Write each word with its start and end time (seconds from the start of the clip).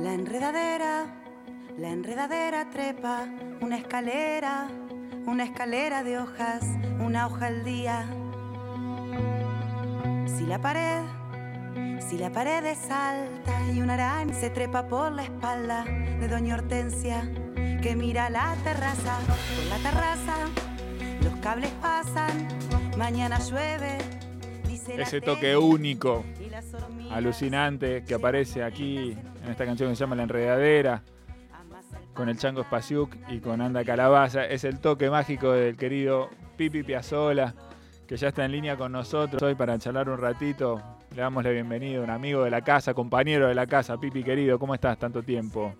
La 0.00 0.14
enredadera, 0.14 1.06
la 1.76 1.88
enredadera 1.88 2.70
trepa, 2.70 3.26
una 3.60 3.78
escalera, 3.78 4.68
una 5.26 5.42
escalera 5.42 6.04
de 6.04 6.20
hojas, 6.20 6.62
una 7.00 7.26
hoja 7.26 7.46
al 7.46 7.64
día. 7.64 8.06
Si 10.36 10.46
la 10.46 10.60
pared, 10.60 11.02
si 12.08 12.16
la 12.16 12.30
pared 12.30 12.64
es 12.64 12.88
alta 12.92 13.72
y 13.72 13.80
una 13.80 13.94
araña 13.94 14.34
se 14.34 14.50
trepa 14.50 14.86
por 14.86 15.10
la 15.10 15.24
espalda 15.24 15.84
de 15.84 16.28
Doña 16.28 16.54
Hortensia, 16.54 17.28
que 17.82 17.96
mira 17.96 18.30
la 18.30 18.54
terraza, 18.62 19.18
por 19.26 19.64
la 19.66 19.90
terraza, 19.90 20.36
los 21.22 21.34
cables 21.40 21.70
pasan, 21.82 22.46
mañana 22.96 23.40
llueve. 23.40 23.98
Dice 24.68 25.02
Ese 25.02 25.20
toque 25.20 25.56
único, 25.56 26.24
alucinante 27.10 28.04
que 28.04 28.14
aparece 28.14 28.62
aquí 28.62 29.16
en 29.44 29.50
esta 29.50 29.64
canción 29.64 29.90
que 29.90 29.96
se 29.96 30.00
llama 30.00 30.16
La 30.16 30.24
Enredadera, 30.24 31.02
con 32.14 32.28
el 32.28 32.36
Chango 32.36 32.62
Spasiuk 32.64 33.16
y 33.28 33.40
con 33.40 33.60
Anda 33.60 33.84
Calabaza. 33.84 34.44
Es 34.44 34.64
el 34.64 34.80
toque 34.80 35.10
mágico 35.10 35.52
del 35.52 35.76
querido 35.76 36.30
Pipi 36.56 36.82
Piazzola, 36.82 37.54
que 38.06 38.16
ya 38.16 38.28
está 38.28 38.44
en 38.44 38.52
línea 38.52 38.76
con 38.76 38.92
nosotros 38.92 39.42
hoy 39.42 39.54
para 39.54 39.78
charlar 39.78 40.08
un 40.08 40.18
ratito. 40.18 40.82
Le 41.14 41.22
damos 41.22 41.44
la 41.44 41.50
bienvenida, 41.50 42.00
un 42.00 42.10
amigo 42.10 42.42
de 42.44 42.50
la 42.50 42.62
casa, 42.62 42.94
compañero 42.94 43.48
de 43.48 43.54
la 43.54 43.66
casa. 43.66 43.98
Pipi 43.98 44.22
querido, 44.22 44.58
¿cómo 44.58 44.74
estás? 44.74 44.98
Tanto 44.98 45.22
tiempo. 45.22 45.74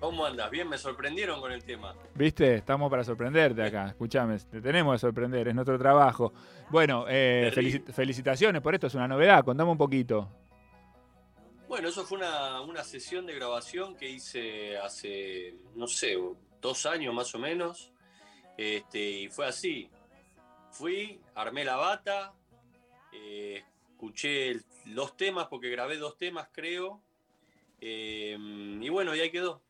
¿Cómo 0.00 0.24
andas? 0.24 0.50
Bien, 0.50 0.66
me 0.66 0.78
sorprendieron 0.78 1.40
con 1.40 1.52
el 1.52 1.62
tema. 1.62 1.94
¿Viste? 2.14 2.54
Estamos 2.56 2.90
para 2.90 3.04
sorprenderte 3.04 3.62
acá. 3.62 3.88
Escuchame, 3.88 4.38
te 4.38 4.60
tenemos 4.62 4.94
que 4.94 4.98
sorprender, 4.98 5.48
es 5.48 5.54
nuestro 5.54 5.78
trabajo. 5.78 6.32
Bueno, 6.70 7.04
eh, 7.06 7.52
felici- 7.54 7.84
felicitaciones 7.92 8.62
por 8.62 8.74
esto, 8.74 8.86
es 8.86 8.94
una 8.94 9.06
novedad. 9.06 9.44
Contame 9.44 9.70
un 9.70 9.76
poquito. 9.78 10.28
Bueno, 11.68 11.88
eso 11.88 12.02
fue 12.04 12.16
una, 12.18 12.62
una 12.62 12.82
sesión 12.82 13.26
de 13.26 13.34
grabación 13.34 13.94
que 13.94 14.08
hice 14.08 14.78
hace, 14.78 15.54
no 15.76 15.86
sé, 15.86 16.16
dos 16.62 16.86
años 16.86 17.14
más 17.14 17.34
o 17.34 17.38
menos. 17.38 17.92
Este, 18.56 18.98
y 18.98 19.28
fue 19.28 19.46
así. 19.46 19.90
Fui, 20.70 21.20
armé 21.34 21.64
la 21.64 21.76
bata, 21.76 22.32
eh, 23.12 23.62
escuché 23.90 24.48
el- 24.52 24.64
los 24.86 25.14
temas, 25.16 25.46
porque 25.48 25.68
grabé 25.68 25.98
dos 25.98 26.16
temas, 26.16 26.48
creo. 26.52 27.02
Eh, 27.82 28.36
y 28.80 28.88
bueno, 28.88 29.14
y 29.14 29.20
ahí 29.20 29.30
quedó. 29.30 29.62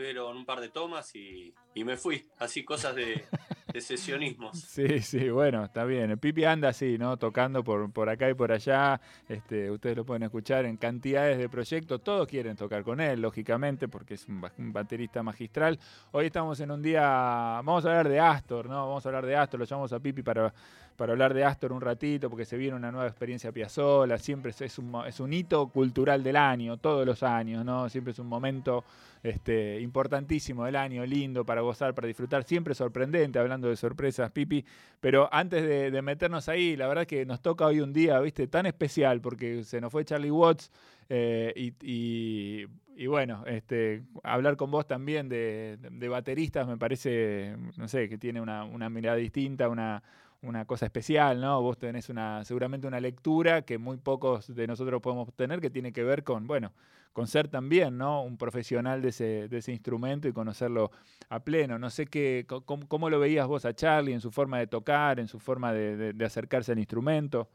Fueron 0.00 0.34
un 0.34 0.46
par 0.46 0.60
de 0.60 0.70
tomas 0.70 1.14
y, 1.14 1.52
y 1.74 1.84
me 1.84 1.98
fui. 1.98 2.26
Así 2.38 2.64
cosas 2.64 2.94
de, 2.94 3.22
de 3.70 3.80
sesionismos. 3.82 4.58
Sí, 4.58 5.00
sí, 5.00 5.28
bueno, 5.28 5.62
está 5.62 5.84
bien. 5.84 6.10
El 6.10 6.16
Pipi 6.16 6.42
anda 6.44 6.70
así, 6.70 6.96
¿no? 6.96 7.18
Tocando 7.18 7.62
por, 7.62 7.92
por 7.92 8.08
acá 8.08 8.30
y 8.30 8.32
por 8.32 8.50
allá. 8.50 8.98
Este, 9.28 9.70
ustedes 9.70 9.98
lo 9.98 10.06
pueden 10.06 10.22
escuchar 10.22 10.64
en 10.64 10.78
cantidades 10.78 11.36
de 11.36 11.50
proyectos. 11.50 12.02
Todos 12.02 12.26
quieren 12.26 12.56
tocar 12.56 12.82
con 12.82 12.98
él, 12.98 13.20
lógicamente, 13.20 13.88
porque 13.88 14.14
es 14.14 14.26
un, 14.26 14.42
un 14.56 14.72
baterista 14.72 15.22
magistral. 15.22 15.78
Hoy 16.12 16.26
estamos 16.26 16.58
en 16.60 16.70
un 16.70 16.80
día. 16.80 17.02
Vamos 17.02 17.84
a 17.84 17.88
hablar 17.88 18.08
de 18.08 18.20
Astor, 18.20 18.70
¿no? 18.70 18.88
Vamos 18.88 19.04
a 19.04 19.08
hablar 19.10 19.26
de 19.26 19.36
Astor. 19.36 19.60
Lo 19.60 19.66
llamamos 19.66 19.92
a 19.92 20.00
Pipi 20.00 20.22
para, 20.22 20.54
para 21.00 21.12
hablar 21.12 21.32
de 21.32 21.44
Astor 21.44 21.72
un 21.72 21.80
ratito, 21.80 22.28
porque 22.28 22.44
se 22.44 22.58
viene 22.58 22.76
una 22.76 22.92
nueva 22.92 23.06
experiencia 23.08 23.50
Piazzola. 23.52 24.18
Siempre 24.18 24.50
es, 24.50 24.60
es 24.60 24.78
un, 24.78 24.94
es 25.06 25.18
un 25.18 25.32
hito 25.32 25.68
cultural 25.68 26.22
del 26.22 26.36
año, 26.36 26.76
todos 26.76 27.06
los 27.06 27.22
años, 27.22 27.64
¿no? 27.64 27.88
Siempre 27.88 28.10
es 28.12 28.18
un 28.18 28.26
momento 28.26 28.84
este, 29.22 29.80
importantísimo 29.80 30.66
del 30.66 30.76
año, 30.76 31.06
lindo 31.06 31.42
para 31.46 31.62
gozar, 31.62 31.94
para 31.94 32.06
disfrutar, 32.06 32.44
siempre 32.44 32.74
sorprendente, 32.74 33.38
hablando 33.38 33.70
de 33.70 33.76
sorpresas, 33.76 34.30
Pipi. 34.30 34.62
Pero 35.00 35.26
antes 35.32 35.66
de, 35.90 36.02
meternos 36.02 36.50
ahí, 36.50 36.76
la 36.76 36.86
verdad 36.86 37.06
que 37.06 37.24
nos 37.24 37.40
toca 37.40 37.64
hoy 37.64 37.80
un 37.80 37.94
día, 37.94 38.20
viste, 38.20 38.46
tan 38.46 38.66
especial, 38.66 39.22
porque 39.22 39.64
se 39.64 39.80
nos 39.80 39.90
fue 39.90 40.04
Charlie 40.04 40.30
Watts 40.30 40.70
eh, 41.08 41.72
y 41.80 43.06
bueno, 43.06 43.44
este, 43.46 44.02
hablar 44.22 44.58
con 44.58 44.70
vos 44.70 44.86
también 44.86 45.30
de, 45.30 45.78
de 45.80 46.08
bateristas 46.10 46.68
me 46.68 46.76
parece, 46.76 47.56
no 47.78 47.88
sé, 47.88 48.10
que 48.10 48.18
tiene 48.18 48.42
una, 48.42 48.64
una 48.64 48.90
mirada 48.90 49.16
distinta, 49.16 49.70
una, 49.70 50.02
una 50.42 50.64
cosa 50.64 50.86
especial, 50.86 51.40
¿no? 51.40 51.60
Vos 51.60 51.78
tenés 51.78 52.08
una, 52.08 52.44
seguramente 52.44 52.86
una 52.86 53.00
lectura 53.00 53.62
que 53.62 53.78
muy 53.78 53.98
pocos 53.98 54.54
de 54.54 54.66
nosotros 54.66 55.02
podemos 55.02 55.32
tener, 55.34 55.60
que 55.60 55.70
tiene 55.70 55.92
que 55.92 56.02
ver 56.02 56.24
con, 56.24 56.46
bueno, 56.46 56.72
con 57.12 57.26
ser 57.26 57.48
también, 57.48 57.98
¿no? 57.98 58.22
Un 58.22 58.38
profesional 58.38 59.02
de 59.02 59.08
ese, 59.08 59.48
de 59.48 59.58
ese 59.58 59.72
instrumento 59.72 60.28
y 60.28 60.32
conocerlo 60.32 60.90
a 61.28 61.40
pleno. 61.40 61.78
No 61.78 61.90
sé 61.90 62.06
qué, 62.06 62.46
cómo, 62.46 62.88
cómo 62.88 63.10
lo 63.10 63.18
veías 63.18 63.46
vos 63.46 63.64
a 63.64 63.74
Charlie 63.74 64.14
en 64.14 64.20
su 64.20 64.30
forma 64.30 64.58
de 64.58 64.66
tocar, 64.66 65.20
en 65.20 65.28
su 65.28 65.38
forma 65.38 65.72
de, 65.72 66.14
acercarse 66.24 66.72
al 66.72 66.78
instrumento. 66.78 67.48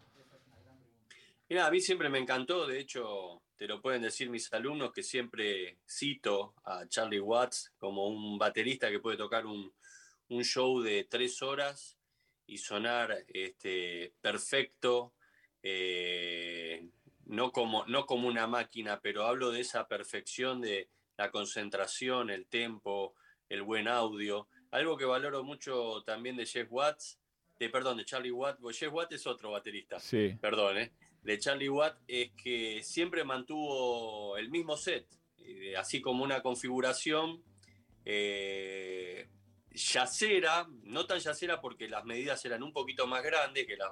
Mira, 1.50 1.68
a 1.68 1.72
mí 1.72 1.80
siempre 1.80 2.10
me 2.10 2.20
encantó, 2.20 2.68
de 2.68 2.80
hecho, 2.80 3.42
te 3.56 3.68
lo 3.68 3.82
pueden 3.82 4.02
decir 4.02 4.30
mis 4.30 4.52
alumnos, 4.52 4.92
que 4.92 5.04
siempre 5.04 5.78
cito 5.88 6.56
a 6.66 6.88
Charlie 6.88 7.20
Watts 7.20 7.74
como 7.78 8.08
un 8.08 8.38
baterista 8.38 8.90
que 8.90 9.00
puede 9.00 9.18
tocar 9.18 9.46
un 9.46 10.44
show 10.44 10.82
de 10.82 11.06
tres 11.10 11.42
horas 11.44 11.95
y 12.48 12.58
sonar 12.58 13.26
este, 13.28 14.14
perfecto, 14.22 15.14
eh, 15.64 16.88
no, 17.26 17.52
como, 17.52 17.86
no 17.88 18.06
como 18.06 18.28
una 18.28 18.48
máquina, 18.48 19.00
pero 19.02 19.26
hablo 19.26 19.52
de 19.52 19.62
esa 19.62 19.88
perfección 19.88 20.62
de 20.62 20.90
la 21.18 21.32
concentración, 21.32 22.30
el 22.30 22.46
tempo, 22.48 23.16
el 23.50 23.64
buen 23.64 23.88
audio. 23.88 24.48
Algo 24.72 24.98
que 24.98 25.06
valoro 25.06 25.44
mucho 25.44 26.04
también 26.06 26.36
de 26.36 26.46
Jeff 26.46 26.68
Watts, 26.72 27.20
de, 27.58 27.70
perdón, 27.70 27.98
de 27.98 28.06
Charlie 28.06 28.32
Watts, 28.32 28.60
porque 28.62 28.78
Jeff 28.78 28.94
Watts 28.94 29.16
es 29.16 29.28
otro 29.28 29.52
baterista 29.52 30.00
Sí, 30.00 30.38
perdón, 30.42 30.78
¿eh? 30.78 30.92
de 31.26 31.40
Charlie 31.40 31.70
Watt 31.70 31.98
es 32.08 32.32
que 32.34 32.84
siempre 32.84 33.24
mantuvo 33.24 34.38
el 34.38 34.50
mismo 34.50 34.78
set, 34.78 35.08
eh, 35.40 35.76
así 35.76 36.00
como 36.00 36.24
una 36.24 36.42
configuración 36.42 37.44
eh, 38.06 39.28
yacera, 39.76 40.68
no 40.84 41.06
tan 41.06 41.20
yacera 41.20 41.62
porque 41.62 41.88
las 41.88 42.06
medidas 42.06 42.44
eran 42.46 42.64
un 42.64 42.74
poquito 42.74 43.06
más 43.08 43.24
grandes 43.24 43.68
que 43.68 43.76
las 43.76 43.90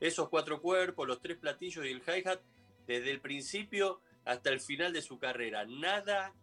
Esos 0.00 0.28
cuatro 0.28 0.60
cuerpos, 0.60 1.06
los 1.06 1.20
tres 1.20 1.36
platillos 1.36 1.84
y 1.84 1.90
el 1.90 2.02
hi-hat, 2.02 2.40
desde 2.86 3.10
el 3.10 3.20
principio 3.20 4.00
hasta 4.24 4.50
el 4.50 4.60
final 4.60 4.92
de 4.92 5.02
su 5.02 5.18
carrera. 5.18 5.64
Nada, 5.66 6.34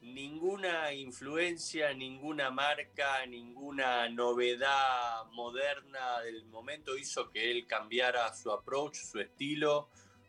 ninguna 0.00 0.92
influencia, 0.92 1.92
ninguna 1.94 2.50
marca, 2.50 3.24
ninguna 3.26 4.08
novedad 4.08 5.24
moderna 5.32 6.20
del 6.20 6.44
momento 6.46 6.96
hizo 6.96 7.30
que 7.30 7.50
él 7.50 7.66
cambiara 7.66 8.32
su 8.34 8.50
approach, 8.50 8.96
su 8.96 9.20
estilo 9.20 9.88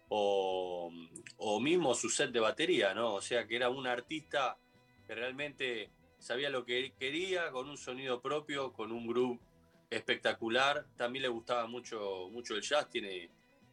o, 0.10 0.92
o 1.38 1.60
mismo 1.60 1.96
su 1.96 2.10
set 2.10 2.32
de 2.32 2.40
batería, 2.40 2.94
¿no? 2.94 3.16
O 3.16 3.22
sea 3.22 3.48
que 3.48 3.56
era 3.56 3.70
un 3.70 3.88
artista 3.88 4.58
que 5.08 5.16
realmente 5.16 5.90
sabía 6.24 6.50
lo 6.50 6.64
que 6.64 6.94
quería, 6.98 7.52
con 7.52 7.70
un 7.70 7.78
sonido 7.78 8.22
propio, 8.22 8.72
con 8.72 8.94
un 8.94 9.06
groove 9.06 9.40
espectacular. 9.90 10.86
También 10.96 11.24
le 11.24 11.28
gustaba 11.28 11.68
mucho, 11.68 12.30
mucho 12.32 12.56
el 12.56 12.62
jazz, 12.62 12.90
tiene 12.90 13.30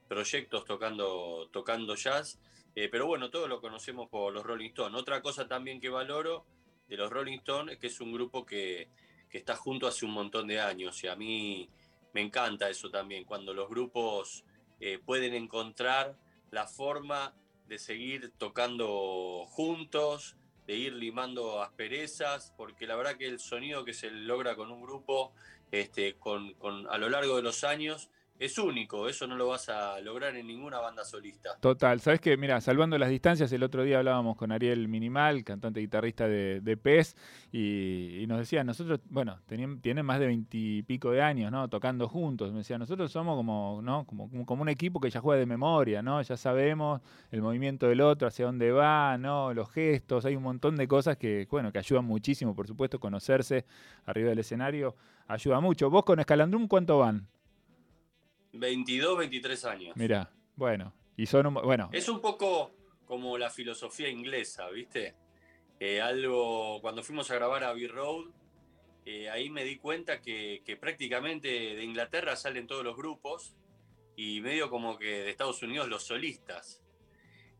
proyectos 0.08 0.64
tocando, 0.64 1.48
tocando 1.52 1.94
jazz. 1.94 2.40
Eh, 2.74 2.88
pero 2.90 3.06
bueno, 3.06 3.30
todos 3.30 3.48
lo 3.48 3.60
conocemos 3.60 4.08
por 4.08 4.32
los 4.32 4.44
Rolling 4.44 4.70
Stones. 4.70 5.00
Otra 5.00 5.22
cosa 5.22 5.46
también 5.46 5.80
que 5.80 5.88
valoro 5.88 6.44
de 6.88 6.96
los 6.96 7.08
Rolling 7.08 7.38
Stones 7.38 7.74
es 7.74 7.80
que 7.80 7.86
es 7.86 8.00
un 8.00 8.12
grupo 8.12 8.44
que, 8.44 8.88
que 9.28 9.38
está 9.38 9.54
junto 9.54 9.86
hace 9.86 10.04
un 10.04 10.10
montón 10.10 10.48
de 10.48 10.60
años 10.60 11.02
y 11.04 11.06
a 11.06 11.14
mí 11.14 11.70
me 12.12 12.20
encanta 12.20 12.68
eso 12.68 12.90
también, 12.90 13.24
cuando 13.24 13.54
los 13.54 13.68
grupos 13.68 14.44
eh, 14.80 14.98
pueden 14.98 15.34
encontrar 15.34 16.16
la 16.50 16.66
forma 16.66 17.32
de 17.68 17.78
seguir 17.78 18.32
tocando 18.36 19.44
juntos, 19.46 20.36
de 20.70 20.76
ir 20.76 20.92
limando 20.92 21.60
asperezas, 21.60 22.52
porque 22.56 22.86
la 22.86 22.94
verdad 22.94 23.16
que 23.16 23.26
el 23.26 23.40
sonido 23.40 23.84
que 23.84 23.92
se 23.92 24.08
logra 24.08 24.54
con 24.54 24.70
un 24.70 24.80
grupo 24.82 25.32
este, 25.72 26.14
con, 26.14 26.54
con- 26.54 26.86
a 26.88 26.96
lo 26.96 27.08
largo 27.08 27.34
de 27.34 27.42
los 27.42 27.64
años 27.64 28.08
es 28.40 28.56
único, 28.58 29.06
eso 29.06 29.26
no 29.26 29.36
lo 29.36 29.48
vas 29.48 29.68
a 29.68 30.00
lograr 30.00 30.34
en 30.34 30.46
ninguna 30.46 30.78
banda 30.80 31.04
solista. 31.04 31.50
total. 31.60 32.00
Sabes 32.00 32.20
que, 32.20 32.36
mira, 32.38 32.58
salvando 32.62 32.96
las 32.96 33.10
distancias, 33.10 33.52
el 33.52 33.62
otro 33.62 33.82
día 33.82 33.98
hablábamos 33.98 34.36
con 34.36 34.50
Ariel 34.50 34.88
Minimal, 34.88 35.44
cantante 35.44 35.78
y 35.80 35.84
guitarrista 35.84 36.26
de, 36.26 36.62
de 36.62 36.76
PES, 36.78 37.16
y, 37.52 38.24
nos 38.26 38.38
decía, 38.38 38.64
nosotros, 38.64 39.00
bueno, 39.10 39.38
tenían, 39.46 39.80
tienen 39.82 40.06
más 40.06 40.18
de 40.20 40.26
veintipico 40.26 41.10
de 41.10 41.20
años, 41.20 41.52
¿no? 41.52 41.68
Tocando 41.68 42.08
juntos. 42.08 42.50
Me 42.50 42.58
decía, 42.58 42.78
nosotros 42.78 43.12
somos 43.12 43.36
como, 43.36 43.80
¿no? 43.82 44.06
Como, 44.06 44.30
como- 44.30 44.46
como 44.46 44.62
un 44.62 44.70
equipo 44.70 45.00
que 45.00 45.10
ya 45.10 45.20
juega 45.20 45.38
de 45.38 45.44
memoria, 45.46 46.00
¿no? 46.00 46.22
Ya 46.22 46.36
sabemos 46.38 47.02
el 47.30 47.42
movimiento 47.42 47.88
del 47.88 48.00
otro, 48.00 48.26
hacia 48.26 48.46
dónde 48.46 48.72
va, 48.72 49.18
¿no? 49.18 49.52
Los 49.52 49.70
gestos, 49.70 50.24
hay 50.24 50.34
un 50.34 50.42
montón 50.44 50.76
de 50.76 50.88
cosas 50.88 51.18
que, 51.18 51.46
bueno, 51.50 51.70
que 51.72 51.78
ayudan 51.78 52.06
muchísimo, 52.06 52.54
por 52.54 52.66
supuesto, 52.66 52.98
conocerse 52.98 53.66
arriba 54.06 54.30
del 54.30 54.38
escenario 54.38 54.96
ayuda 55.28 55.60
mucho. 55.60 55.90
¿Vos 55.90 56.04
con 56.04 56.18
Escalandrum 56.20 56.66
cuánto 56.66 56.98
van? 56.98 57.28
22, 58.52 59.18
23 59.18 59.64
años. 59.64 59.96
Mira, 59.96 60.30
bueno, 60.56 60.92
y 61.16 61.26
son 61.26 61.46
un, 61.46 61.54
bueno, 61.54 61.90
Es 61.92 62.08
un 62.08 62.20
poco 62.20 62.72
como 63.04 63.38
la 63.38 63.50
filosofía 63.50 64.08
inglesa, 64.08 64.68
¿viste? 64.70 65.14
Eh, 65.78 66.00
algo, 66.00 66.80
cuando 66.80 67.02
fuimos 67.02 67.30
a 67.30 67.34
grabar 67.34 67.64
a 67.64 67.70
Abbey 67.70 67.86
Road, 67.86 68.26
eh, 69.06 69.30
ahí 69.30 69.50
me 69.50 69.64
di 69.64 69.76
cuenta 69.76 70.20
que, 70.20 70.62
que 70.64 70.76
prácticamente 70.76 71.48
de 71.48 71.82
Inglaterra 71.82 72.36
salen 72.36 72.66
todos 72.66 72.84
los 72.84 72.96
grupos 72.96 73.56
y 74.16 74.40
medio 74.40 74.68
como 74.68 74.98
que 74.98 75.22
de 75.22 75.30
Estados 75.30 75.62
Unidos 75.62 75.88
los 75.88 76.04
solistas. 76.04 76.82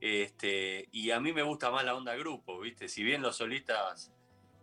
Este, 0.01 0.89
y 0.93 1.11
a 1.11 1.21
mí 1.21 1.33
me 1.33 1.43
gusta 1.43 1.71
más 1.71 1.85
la 1.85 1.95
onda 1.95 2.15
grupo, 2.17 2.61
¿viste? 2.61 2.89
Si 2.89 3.03
bien 3.03 3.23
los 3.23 3.37
solistas 3.37 4.13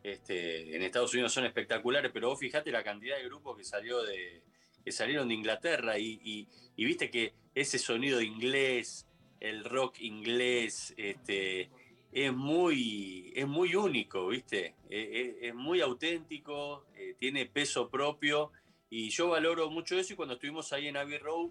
este, 0.04 0.76
en 0.76 0.82
Estados 0.84 1.14
Unidos 1.14 1.34
son 1.34 1.46
espectaculares, 1.46 2.12
pero 2.14 2.30
vos 2.30 2.40
fijate 2.40 2.72
la 2.72 2.84
cantidad 2.84 3.18
de 3.18 3.26
grupos 3.26 3.58
que, 3.58 3.64
salió 3.64 4.02
de, 4.04 4.42
que 4.88 4.94
salieron 4.94 5.28
de 5.28 5.34
Inglaterra 5.34 6.00
y, 6.00 6.48
viste 6.78 7.12
que 7.12 7.34
ese 7.54 7.78
sonido 7.78 8.22
inglés, 8.22 9.06
el 9.42 9.66
rock 9.66 10.00
inglés, 10.00 10.94
este, 10.96 11.70
es, 12.14 12.34
muy, 12.34 13.34
es 13.36 13.46
muy 13.46 13.76
único, 13.76 14.30
¿viste? 14.30 14.76
E, 14.90 15.36
e, 15.42 15.48
es, 15.50 15.54
muy 15.54 15.82
auténtico, 15.82 16.86
eh, 16.96 17.16
tiene 17.20 17.48
peso 17.48 17.90
propio 17.90 18.54
y 18.90 19.10
yo 19.10 19.28
valoro 19.28 19.70
mucho 19.70 20.00
eso 20.00 20.14
y 20.14 20.16
cuando 20.16 20.36
estuvimos 20.36 20.72
ahí 20.72 20.88
en 20.88 20.96
Abbey 20.96 21.18
Road 21.18 21.50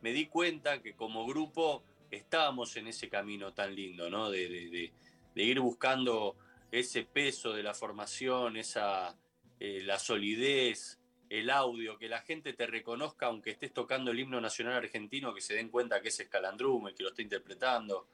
me 0.00 0.14
di 0.14 0.24
cuenta 0.24 0.80
que 0.80 0.94
como 0.94 1.26
grupo 1.26 1.82
estábamos 2.10 2.74
en 2.78 2.86
ese 2.86 3.10
camino 3.10 3.52
tan 3.52 3.74
lindo, 3.74 4.08
¿no? 4.08 4.30
De, 4.30 4.90
ir 5.34 5.60
buscando 5.60 6.36
ese 6.72 7.02
peso 7.02 7.52
de 7.52 7.62
la 7.62 7.74
formación, 7.74 8.56
esa, 8.56 9.14
eh, 9.60 9.82
la 9.84 9.98
solidez, 9.98 10.97
el 11.30 11.50
audio, 11.50 11.98
que 11.98 12.08
la 12.08 12.20
gente 12.20 12.52
te 12.52 12.66
reconozca 12.66 13.26
aunque 13.26 13.50
estés 13.50 13.72
tocando 13.72 14.10
el 14.10 14.20
himno 14.20 14.40
nacional 14.40 14.74
argentino, 14.74 15.34
que 15.34 15.40
se 15.40 15.54
den 15.54 15.68
cuenta 15.68 16.00
que 16.00 16.08
es 16.08 16.20
Escalandrum 16.20 16.88
el 16.88 16.94
que 16.94 17.02
lo 17.02 17.10
está 17.10 17.22
interpretando. 17.22 18.06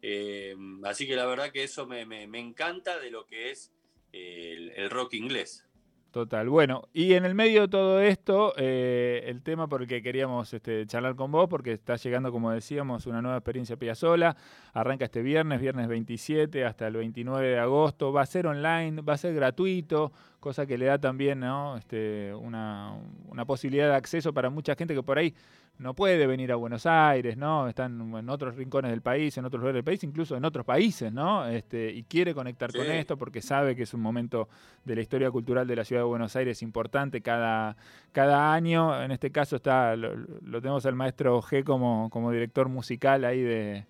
Eh, 0.00 0.56
así 0.84 1.06
que 1.06 1.16
la 1.16 1.26
verdad 1.26 1.50
que 1.50 1.64
eso 1.64 1.86
me, 1.86 2.02
encanta 2.38 2.98
de 2.98 3.10
lo 3.10 3.26
que 3.26 3.50
es 3.50 3.72
eh, 4.12 4.72
el 4.76 4.90
rock 4.90 5.14
inglés. 5.14 5.67
Total. 6.10 6.48
Bueno, 6.48 6.88
y 6.94 7.12
en 7.12 7.26
el 7.26 7.34
medio 7.34 7.62
de 7.62 7.68
todo 7.68 8.00
esto, 8.00 8.54
eh, 8.56 9.24
el 9.26 9.42
tema 9.42 9.68
por 9.68 9.82
el 9.82 9.88
que 9.88 10.00
queríamos 10.00 10.54
este, 10.54 10.86
charlar 10.86 11.16
con 11.16 11.30
vos, 11.30 11.48
porque 11.50 11.72
está 11.72 11.96
llegando, 11.96 12.32
como 12.32 12.50
decíamos, 12.50 13.06
una 13.06 13.20
nueva 13.20 13.36
experiencia 13.36 13.76
Piazzola. 13.76 14.34
Arranca 14.72 15.04
este 15.04 15.20
viernes, 15.20 15.60
viernes 15.60 15.86
27 15.86 16.64
hasta 16.64 16.86
el 16.86 16.96
29 16.96 17.48
de 17.48 17.58
agosto. 17.58 18.10
Va 18.10 18.22
a 18.22 18.26
ser 18.26 18.46
online, 18.46 19.02
va 19.02 19.12
a 19.12 19.18
ser 19.18 19.34
gratuito, 19.34 20.10
cosa 20.40 20.64
que 20.64 20.78
le 20.78 20.86
da 20.86 20.98
también 20.98 21.40
¿no? 21.40 21.76
este, 21.76 22.34
una, 22.34 22.96
una 23.28 23.44
posibilidad 23.44 23.90
de 23.90 23.96
acceso 23.96 24.32
para 24.32 24.48
mucha 24.48 24.74
gente 24.76 24.94
que 24.94 25.02
por 25.02 25.18
ahí 25.18 25.34
no 25.78 25.94
puede 25.94 26.26
venir 26.26 26.50
a 26.50 26.56
Buenos 26.56 26.86
Aires, 26.86 27.36
¿no? 27.36 27.68
Están 27.68 28.14
en 28.16 28.28
otros 28.28 28.56
rincones 28.56 28.90
del 28.90 29.00
país, 29.00 29.36
en 29.38 29.44
otros 29.44 29.60
lugares 29.60 29.76
del 29.76 29.84
país, 29.84 30.02
incluso 30.02 30.36
en 30.36 30.44
otros 30.44 30.66
países, 30.66 31.12
¿no? 31.12 31.46
Este, 31.46 31.90
y 31.92 32.02
quiere 32.02 32.34
conectar 32.34 32.72
con 32.72 32.86
esto 32.86 33.16
porque 33.16 33.40
sabe 33.40 33.76
que 33.76 33.84
es 33.84 33.94
un 33.94 34.00
momento 34.00 34.48
de 34.84 34.96
la 34.96 35.02
historia 35.02 35.30
cultural 35.30 35.66
de 35.66 35.76
la 35.76 35.84
ciudad 35.84 36.02
de 36.02 36.06
Buenos 36.08 36.34
Aires 36.34 36.62
importante 36.62 37.20
cada, 37.20 37.76
cada 38.12 38.52
año. 38.52 39.00
En 39.02 39.12
este 39.12 39.30
caso 39.30 39.56
está, 39.56 39.94
lo, 39.94 40.16
lo 40.16 40.60
tenemos 40.60 40.84
al 40.84 40.96
maestro 40.96 41.40
G 41.42 41.62
como, 41.62 42.10
como 42.10 42.32
director 42.32 42.68
musical 42.68 43.24
ahí 43.24 43.40
de, 43.40 43.86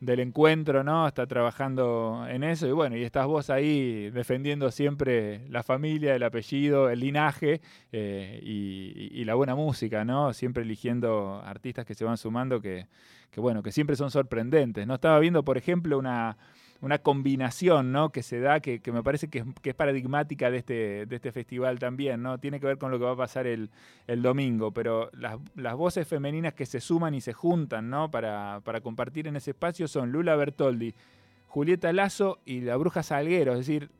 del 0.00 0.20
encuentro, 0.20 0.84
¿no? 0.84 1.06
Está 1.06 1.26
trabajando 1.26 2.26
en 2.28 2.44
eso 2.44 2.66
y 2.66 2.72
bueno, 2.72 2.96
y 2.96 3.02
estás 3.02 3.26
vos 3.26 3.48
ahí 3.48 4.10
defendiendo 4.10 4.70
siempre 4.70 5.48
la 5.48 5.62
familia, 5.62 6.14
el 6.14 6.22
apellido, 6.22 6.90
el 6.90 7.00
linaje 7.00 7.60
eh, 7.92 8.40
y, 8.42 9.24
la 9.24 9.34
buena 9.34 9.56
música, 9.56 10.04
¿no? 10.04 10.32
Siempre 10.32 10.62
eligiendo 10.62 11.42
artistas 11.44 11.84
que 11.84 11.94
se 11.94 12.04
van 12.04 12.16
sumando 12.16 12.60
que, 12.60 12.86
que 13.30 13.40
bueno, 13.40 13.60
que 13.62 13.72
siempre 13.72 13.96
son 13.96 14.10
sorprendentes, 14.10 14.86
¿no? 14.86 14.94
Estaba 14.94 15.18
viendo, 15.18 15.44
por 15.44 15.58
ejemplo, 15.58 15.98
una 15.98 16.36
una 16.80 16.98
combinación 16.98 17.92
¿no? 17.92 18.10
que 18.10 18.22
se 18.22 18.40
da, 18.40 18.60
que, 18.60 18.80
me 18.92 19.02
parece 19.02 19.28
que 19.28 19.44
es, 19.62 19.74
paradigmática 19.74 20.50
de 20.50 20.58
este, 20.58 21.06
de 21.06 21.16
este 21.16 21.32
festival 21.32 21.78
también, 21.78 22.22
¿no? 22.22 22.38
Tiene 22.38 22.60
que 22.60 22.66
ver 22.66 22.78
con 22.78 22.90
lo 22.90 22.98
que 22.98 23.04
va 23.04 23.12
a 23.12 23.16
pasar 23.16 23.46
el, 23.46 23.70
domingo, 24.06 24.72
pero 24.72 25.10
las, 25.12 25.76
voces 25.76 26.06
femeninas 26.06 26.54
que 26.54 26.66
se 26.66 26.80
suman 26.80 27.14
y 27.14 27.20
se 27.20 27.32
juntan 27.32 27.90
¿no? 27.90 28.10
para, 28.10 28.60
compartir 28.82 29.28
en 29.28 29.36
ese 29.36 29.50
espacio 29.50 29.88
son 29.88 30.12
Lula 30.12 30.36
Bertoldi, 30.36 30.94
Julieta 31.46 31.92
Lazo 31.92 32.40
y 32.44 32.60
la 32.60 32.76
Bruja 32.76 33.02
Salguero, 33.02 33.52
es 33.52 33.58
decir, 33.58 33.90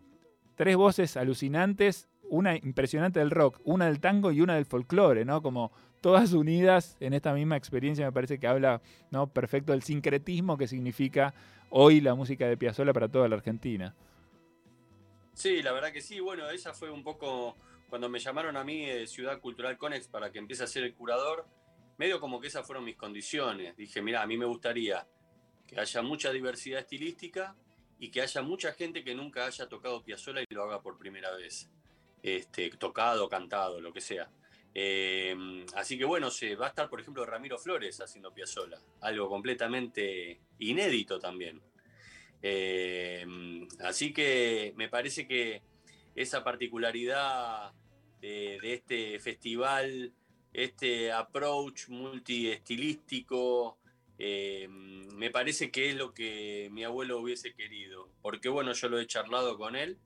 tres 0.55 0.77
voces 0.77 1.17
alucinantes, 1.17 2.09
una 2.29 2.57
impresionante 2.57 3.21
del 3.21 3.31
rock, 3.31 3.61
una 3.65 3.87
del 3.87 4.01
tango 4.01 4.33
y 4.33 4.41
una 4.41 4.55
del 4.55 4.65
folclore, 4.65 5.25
¿no? 5.25 5.43
Como 5.43 5.71
todas 6.01 6.33
unidas 6.33 6.97
en 7.01 7.15
esta 7.15 7.35
misma 7.35 7.57
experiencia, 7.57 8.07
me 8.07 8.13
parece 8.13 8.39
que 8.39 8.47
habla 8.47 8.81
¿no? 9.11 9.27
perfecto 9.27 9.73
del 9.73 9.83
sincretismo 9.83 10.57
que 10.57 10.69
significa 10.69 11.35
hoy 11.71 12.01
la 12.01 12.15
música 12.15 12.47
de 12.47 12.57
Piazzolla 12.57 12.93
para 12.93 13.09
toda 13.09 13.29
la 13.29 13.37
Argentina. 13.37 13.95
Sí, 15.35 15.63
la 15.63 15.73
verdad 15.73 15.93
que 15.93 16.01
sí. 16.01 16.21
Bueno, 16.21 16.49
esa 16.49 16.73
fue 16.73 16.91
un 16.91 17.03
poco 17.03 17.57
cuando 17.89 18.09
me 18.09 18.19
llamaron 18.19 18.57
a 18.57 18.65
mí 18.65 18.87
de 18.87 19.07
Ciudad 19.07 19.41
Cultural 19.41 19.77
Conex 19.77 20.09
para 20.09 20.33
que 20.33 20.39
empiece 20.39 20.65
a 20.65 20.67
ser 20.67 20.85
el 20.85 20.95
curador. 20.95 21.47
Medio 21.99 22.21
como 22.21 22.41
que 22.41 22.49
esas 22.49 22.67
fueron 22.67 22.85
mis 22.85 22.97
condiciones. 22.97 23.77
Dije, 23.77 24.03
mira, 24.03 24.23
a 24.23 24.27
mí 24.27 24.37
me 24.37 24.47
gustaría 24.47 25.07
que 25.67 25.79
haya 25.81 26.03
mucha 26.03 26.31
diversidad 26.33 26.81
estilística 26.81 27.55
y 27.99 28.11
que 28.11 28.23
haya 28.23 28.43
mucha 28.43 28.73
gente 28.73 29.03
que 29.03 29.15
nunca 29.15 29.47
haya 29.47 29.69
tocado 29.69 30.03
Piazzolla 30.03 30.43
y 30.43 30.55
lo 30.55 30.65
haga 30.65 30.81
por 30.81 30.99
primera 30.99 31.31
vez. 31.35 31.71
Este, 32.23 32.71
tocado, 32.71 33.29
cantado, 33.29 33.81
lo 33.81 33.93
que 33.93 34.01
sea. 34.01 34.31
Eh, 34.79 35.35
así 35.75 35.97
que 35.97 36.05
bueno, 36.05 36.31
se 36.31 36.55
va 36.55 36.67
a 36.67 36.69
estar, 36.69 36.91
por 36.91 37.01
ejemplo, 37.01 37.25
Ramiro 37.25 37.57
Flores 37.57 37.99
haciendo 37.99 38.35
Piazzola, 38.35 38.79
algo 39.01 39.27
completamente 39.27 40.39
inédito 40.59 41.19
también. 41.19 41.63
Eh, 42.43 43.25
así 43.81 44.13
que 44.13 44.75
me 44.77 44.91
parece 44.91 45.27
que 45.27 45.63
esa 46.15 46.45
particularidad 46.45 47.73
de, 48.21 48.59
este 48.63 49.19
festival, 49.19 50.13
este 50.53 51.11
approach 51.11 51.89
multiestilístico, 51.89 53.79
eh, 54.19 54.69
me 54.69 55.31
parece 55.31 55.71
que 55.71 55.89
es 55.89 55.97
lo 55.97 56.13
que 56.13 56.69
mi 56.71 56.85
abuelo 56.85 57.19
hubiese 57.19 57.55
querido. 57.55 58.11
Porque 58.21 58.51
bueno, 58.51 58.75
yo 58.75 58.91
lo 58.91 59.01
he 59.01 59.07
charlado 59.07 59.57
con 59.57 59.75
él 59.75 59.97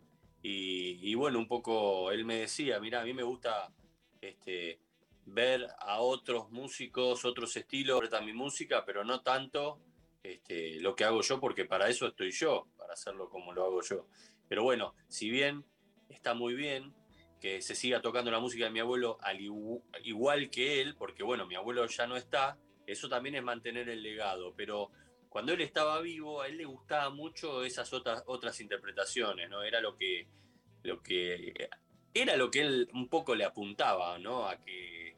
y, 0.44 1.00
y 1.02 1.16
bueno, 1.16 1.40
un 1.40 1.49
poco 1.49 2.12
él 2.12 2.25
me 2.25 2.37
decía, 2.37 2.78
mira, 2.78 3.00
a 3.00 3.05
mí 3.05 3.12
me 3.12 3.25
gusta 3.25 3.73
este, 4.20 4.81
ver 5.26 5.67
a 5.78 6.00
otros 6.00 6.50
músicos, 6.50 7.25
otros 7.25 7.56
estilos, 7.56 8.00
mi 8.25 8.32
música, 8.32 8.84
pero 8.84 9.05
no 9.05 9.22
tanto 9.22 9.81
este, 10.22 10.81
lo 10.81 10.94
que 10.94 11.05
hago 11.05 11.22
yo, 11.22 11.40
porque 11.40 11.64
para 11.64 11.88
eso 11.88 12.06
estoy 12.06 12.31
yo, 12.31 12.67
para 12.76 12.94
hacerlo 12.94 13.28
como 13.28 13.52
lo 13.52 13.64
hago 13.64 13.82
yo. 13.82 14.06
Pero 14.49 14.62
bueno, 14.62 14.94
si 15.08 15.31
bien 15.31 15.64
está 16.08 16.34
muy 16.34 16.55
bien 16.55 16.93
que 17.40 17.62
se 17.62 17.75
siga 17.75 18.02
tocando 18.02 18.31
la 18.31 18.40
música 18.40 18.64
de 18.64 18.70
mi 18.70 18.81
abuelo 18.81 19.19
al 19.22 19.40
igual 20.02 20.50
que 20.50 20.82
él, 20.82 20.94
porque 20.96 21.23
bueno, 21.23 21.46
mi 21.46 21.55
abuelo 21.55 21.87
ya 21.87 22.06
no 22.06 22.16
está, 22.16 22.58
eso 22.87 23.08
también 23.08 23.37
es 23.37 23.43
mantener 23.43 23.88
el 23.88 24.02
legado, 24.02 24.52
pero 24.55 24.90
cuando 25.31 25.52
él 25.52 25.61
estaba 25.61 26.00
vivo, 26.00 26.43
a 26.43 26.49
él 26.49 26.58
le 26.58 26.64
gustaba 26.64 27.08
mucho 27.08 27.64
esas 27.64 27.93
otras, 27.93 28.25
otras 28.26 28.61
interpretaciones, 28.61 29.49
¿no? 29.49 29.62
Era 29.62 29.81
lo 29.81 29.96
que, 29.96 30.26
lo 30.83 31.00
que 31.02 31.68
era 32.14 32.37
lo 32.37 32.50
que 32.50 32.61
él 32.61 32.88
un 32.93 33.09
poco 33.09 33.35
le 33.35 33.45
apuntaba, 33.45 34.19
¿no? 34.19 34.49
A 34.49 34.57
que 34.57 35.14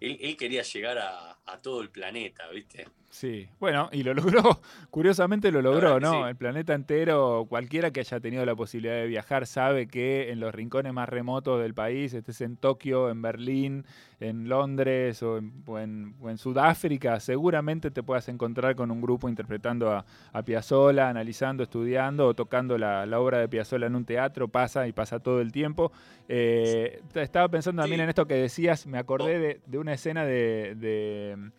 él, 0.00 0.36
quería 0.36 0.62
llegar 0.62 0.98
a, 0.98 1.38
a, 1.44 1.60
todo 1.60 1.80
el 1.80 1.90
planeta, 1.90 2.48
¿viste? 2.48 2.86
Sí, 3.10 3.48
bueno, 3.58 3.88
y 3.90 4.02
lo 4.02 4.12
logró, 4.14 4.60
curiosamente 4.90 5.50
lo 5.50 5.62
logró, 5.62 5.98
¿no? 5.98 6.28
El 6.28 6.36
planeta 6.36 6.74
entero, 6.74 7.46
cualquiera 7.48 7.90
que 7.90 8.00
haya 8.00 8.20
tenido 8.20 8.44
la 8.44 8.54
posibilidad 8.54 8.96
de 8.96 9.06
viajar 9.06 9.46
sabe 9.46 9.88
que 9.88 10.30
en 10.30 10.40
los 10.40 10.54
rincones 10.54 10.92
más 10.92 11.08
remotos 11.08 11.60
del 11.60 11.72
país, 11.72 12.12
estés 12.12 12.42
en 12.42 12.56
Tokio, 12.56 13.08
en 13.08 13.22
Berlín, 13.22 13.86
en 14.20 14.48
Londres 14.48 15.22
o 15.22 15.38
en, 15.78 16.14
Sudáfrica, 16.36 17.18
seguramente 17.20 17.90
te 17.90 18.02
puedas 18.02 18.28
encontrar 18.28 18.76
con 18.76 18.90
un 18.90 19.00
grupo 19.00 19.28
interpretando 19.28 19.90
a, 19.90 20.04
a 20.32 20.42
Piazzolla, 20.42 21.08
analizando, 21.08 21.62
estudiando 21.62 22.26
o 22.26 22.34
tocando 22.34 22.76
la, 22.76 23.06
obra 23.18 23.38
de 23.38 23.48
Piazzolla 23.48 23.86
en 23.86 23.96
un 23.96 24.04
teatro, 24.04 24.48
pasa 24.48 24.86
y 24.86 24.92
pasa 24.92 25.18
todo 25.18 25.40
el 25.40 25.50
tiempo. 25.50 25.92
Eh, 26.28 27.00
estaba 27.14 27.48
pensando 27.48 27.82
también 27.82 28.02
en 28.02 28.10
esto 28.10 28.26
que 28.26 28.34
decías, 28.34 28.86
me 28.86 28.98
acordé 28.98 29.60
de, 29.66 29.78
una 29.78 29.94
escena 29.94 30.24
de 30.24 30.74
de 30.76 31.50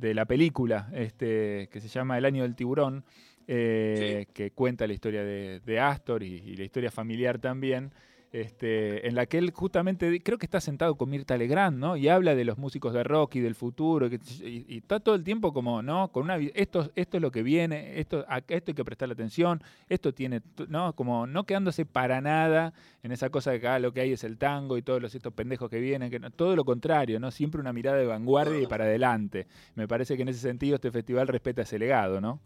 la 0.00 0.24
película, 0.24 0.88
este, 0.92 1.68
que 1.70 1.80
se 1.80 1.88
llama 1.88 2.18
El 2.18 2.24
año 2.24 2.42
del 2.42 2.54
tiburón, 2.54 3.04
eh, 3.46 4.26
que 4.32 4.52
cuenta 4.52 4.86
la 4.86 4.94
historia 4.94 5.22
de, 5.22 5.80
Astor 5.80 6.22
y, 6.22 6.56
la 6.56 6.64
historia 6.64 6.90
familiar 6.90 7.38
también. 7.38 7.92
Este, 8.34 9.06
en 9.06 9.14
la 9.14 9.26
que 9.26 9.38
él 9.38 9.52
justamente, 9.52 10.20
creo 10.20 10.38
que 10.38 10.46
está 10.46 10.60
sentado 10.60 10.96
con 10.96 11.08
Mirta 11.08 11.36
Legrand, 11.36 11.78
¿no? 11.78 11.96
Y 11.96 12.08
habla 12.08 12.34
de 12.34 12.44
los 12.44 12.58
músicos 12.58 12.92
de 12.92 13.04
rock 13.04 13.36
y 13.36 13.40
del 13.40 13.54
futuro, 13.54 14.08
y, 14.08 14.76
está 14.76 14.98
todo 14.98 15.14
el 15.14 15.22
tiempo 15.22 15.52
como, 15.52 15.82
¿no? 15.82 16.10
Con 16.10 16.24
una, 16.24 16.38
esto, 16.38 16.90
esto 16.96 17.18
es 17.18 17.22
lo 17.22 17.30
que 17.30 17.44
viene, 17.44 18.00
esto, 18.00 18.26
esto 18.48 18.70
hay 18.72 18.74
que 18.74 18.84
prestarle 18.84 19.12
atención, 19.12 19.62
esto 19.88 20.12
tiene, 20.12 20.42
¿no? 20.66 20.96
Como 20.96 21.28
no 21.28 21.44
quedándose 21.44 21.86
para 21.86 22.20
nada 22.20 22.74
en 23.04 23.12
esa 23.12 23.30
cosa 23.30 23.52
de 23.52 23.60
que 23.60 23.68
ah, 23.68 23.78
lo 23.78 23.92
que 23.92 24.00
hay 24.00 24.10
es 24.10 24.24
el 24.24 24.36
tango 24.36 24.78
y 24.78 24.82
todos 24.82 25.00
los, 25.00 25.14
estos 25.14 25.32
pendejos 25.32 25.70
que 25.70 25.78
vienen, 25.78 26.10
que 26.10 26.18
todo 26.30 26.56
lo 26.56 26.64
contrario, 26.64 27.20
¿no? 27.20 27.30
Siempre 27.30 27.60
una 27.60 27.72
mirada 27.72 27.98
de 27.98 28.06
vanguardia 28.06 28.60
y 28.60 28.66
para 28.66 28.82
adelante. 28.82 29.46
Me 29.76 29.86
parece 29.86 30.16
que 30.16 30.22
en 30.22 30.30
ese 30.30 30.40
sentido 30.40 30.74
este 30.74 30.90
festival 30.90 31.28
respeta 31.28 31.62
ese 31.62 31.78
legado, 31.78 32.20
¿no? 32.20 32.40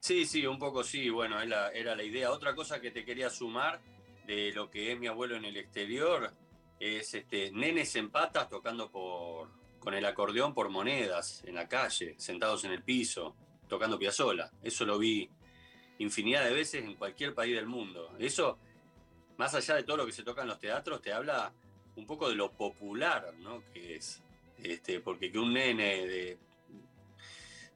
Sí, 0.00 0.24
sí, 0.24 0.46
un 0.46 0.58
poco 0.58 0.82
sí, 0.82 1.10
bueno, 1.10 1.36
era 1.42 1.94
la 1.94 2.02
idea. 2.02 2.30
Otra 2.30 2.54
cosa 2.54 2.80
que 2.80 2.90
te 2.90 3.04
quería 3.04 3.28
sumar 3.28 3.78
de 4.26 4.52
lo 4.52 4.70
que 4.70 4.92
es 4.92 4.98
mi 4.98 5.06
abuelo 5.06 5.36
en 5.36 5.44
el 5.44 5.56
exterior 5.56 6.32
es 6.80 7.14
este, 7.14 7.50
nenes 7.52 7.94
en 7.96 8.10
patas 8.10 8.48
tocando 8.48 8.90
por, 8.90 9.48
con 9.78 9.94
el 9.94 10.04
acordeón 10.04 10.54
por 10.54 10.68
monedas 10.70 11.42
en 11.46 11.54
la 11.54 11.68
calle, 11.68 12.14
sentados 12.18 12.64
en 12.64 12.72
el 12.72 12.82
piso. 12.82 13.34
tocando 13.68 13.98
Piazzolla. 13.98 14.50
Eso 14.62 14.84
lo 14.84 14.98
vi 14.98 15.28
infinidad 15.98 16.44
de 16.44 16.52
veces 16.52 16.84
en 16.84 16.94
cualquier 16.94 17.34
país 17.34 17.54
del 17.54 17.66
mundo. 17.66 18.14
Eso, 18.18 18.58
más 19.36 19.54
allá 19.54 19.74
de 19.76 19.84
todo 19.84 19.98
lo 19.98 20.06
que 20.06 20.12
se 20.12 20.22
toca 20.22 20.42
en 20.42 20.48
los 20.48 20.58
teatros, 20.58 21.00
te 21.00 21.12
habla 21.12 21.52
un 21.96 22.06
poco 22.06 22.28
de 22.28 22.34
lo 22.34 22.52
popular, 22.52 23.34
¿no? 23.38 23.62
Que 23.72 23.96
es. 23.96 24.20
Este, 24.62 25.00
porque 25.00 25.30
que 25.30 25.38
un 25.38 25.52
nene 25.52 26.06
de, 26.06 26.38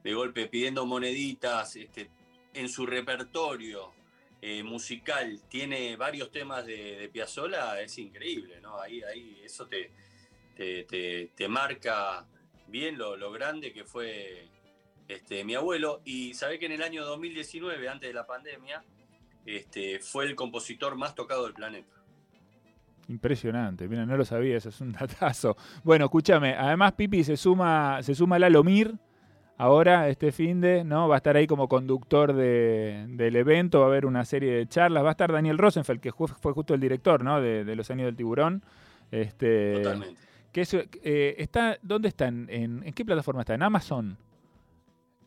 de 0.03 0.13
golpe 0.13 0.47
pidiendo 0.47 0.85
moneditas 0.85 1.75
este, 1.75 2.09
en 2.53 2.69
su 2.69 2.85
repertorio 2.85 3.93
eh, 4.41 4.63
musical 4.63 5.41
tiene 5.49 5.95
varios 5.97 6.31
temas 6.31 6.65
de, 6.65 6.97
de 6.97 7.09
Piazzolla, 7.09 7.81
es 7.81 7.97
increíble, 7.97 8.61
¿no? 8.61 8.79
Ahí, 8.79 9.01
ahí 9.03 9.41
eso 9.43 9.67
te, 9.67 9.91
te, 10.55 11.31
te, 11.35 11.47
marca 11.47 12.25
bien 12.67 12.97
lo, 12.97 13.17
lo, 13.17 13.31
grande 13.31 13.73
que 13.73 13.83
fue 13.83 14.47
este, 15.07 15.43
mi 15.43 15.55
abuelo. 15.55 16.01
Y 16.05 16.33
sabe 16.33 16.57
que 16.57 16.67
en 16.67 16.73
el 16.73 16.83
año 16.83 17.05
2019, 17.05 17.89
antes 17.89 18.09
de 18.09 18.13
la 18.13 18.25
pandemia, 18.25 18.83
este, 19.45 19.99
fue 19.99 20.25
el 20.25 20.35
compositor 20.35 20.95
más 20.95 21.15
tocado 21.15 21.43
del 21.43 21.53
planeta. 21.53 21.95
Impresionante, 23.09 23.87
mira, 23.87 24.05
no 24.05 24.15
lo 24.15 24.23
sabía, 24.23 24.55
eso 24.55 24.69
es 24.69 24.79
un 24.81 24.91
datazo. 24.91 25.57
Bueno, 25.83 26.05
escúchame, 26.05 26.53
además 26.53 26.93
Pipi 26.93 27.23
se 27.23 27.35
suma, 27.35 28.01
se 28.03 28.13
suma 28.13 28.37
Lalo 28.37 28.63
Mir, 28.63 28.93
ahora 29.59 30.07
este 30.07 30.31
fin 30.31 30.61
de, 30.61 30.83
¿no? 30.83 31.07
Va 31.07 31.15
a 31.15 31.17
estar 31.17 31.35
ahí 31.35 31.45
como 31.45 31.67
conductor 31.67 32.33
de, 32.33 33.05
del 33.09 33.35
evento, 33.35 33.81
va 33.81 33.85
a 33.85 33.89
haber 33.89 34.05
una 34.05 34.25
serie 34.25 34.53
de 34.53 34.67
charlas, 34.67 35.03
va 35.03 35.09
a 35.09 35.11
estar 35.11 35.31
Daniel 35.31 35.57
Rosenfeld, 35.57 35.99
que 35.99 36.11
fue, 36.11 36.53
justo 36.53 36.73
el 36.73 36.79
director, 36.79 37.23
¿no? 37.23 37.39
De, 37.41 37.65
de, 37.65 37.75
Los 37.75 37.91
Años 37.91 38.05
del 38.05 38.15
Tiburón. 38.15 38.63
Este, 39.11 39.75
Totalmente. 39.75 40.21
Que 40.53 40.61
es, 40.61 40.73
eh, 40.73 41.35
está, 41.37 41.77
¿Dónde 41.81 42.07
está? 42.07 42.27
¿En, 42.27 42.47
en, 42.49 42.93
qué 42.93 43.05
plataforma 43.05 43.41
está? 43.41 43.53
¿En 43.53 43.61
Amazon? 43.61 44.17